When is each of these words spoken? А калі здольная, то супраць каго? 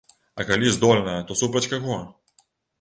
А 0.39 0.45
калі 0.49 0.71
здольная, 0.77 1.15
то 1.29 1.39
супраць 1.43 1.65
каго? 1.77 2.03